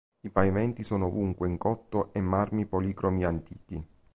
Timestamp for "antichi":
3.23-3.85